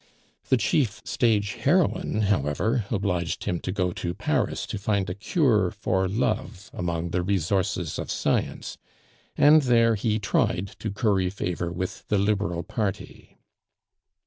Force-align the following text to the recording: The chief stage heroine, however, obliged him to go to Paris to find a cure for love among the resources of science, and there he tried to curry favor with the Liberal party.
The 0.49 0.57
chief 0.57 0.99
stage 1.05 1.53
heroine, 1.53 2.21
however, 2.21 2.85
obliged 2.89 3.43
him 3.43 3.59
to 3.59 3.71
go 3.71 3.91
to 3.93 4.15
Paris 4.15 4.65
to 4.65 4.79
find 4.79 5.07
a 5.11 5.13
cure 5.13 5.69
for 5.69 6.07
love 6.09 6.71
among 6.73 7.11
the 7.11 7.21
resources 7.21 7.99
of 7.99 8.09
science, 8.09 8.79
and 9.37 9.61
there 9.61 9.93
he 9.93 10.17
tried 10.17 10.69
to 10.79 10.89
curry 10.89 11.29
favor 11.29 11.71
with 11.71 12.07
the 12.07 12.17
Liberal 12.17 12.63
party. 12.63 13.37